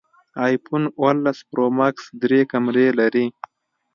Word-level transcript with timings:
ایفون 0.45 0.83
اوولس 0.99 1.37
پرو 1.49 1.65
ماکس 1.77 2.03
درې 2.21 2.41
کمرې 2.51 2.87
لري 2.99 3.25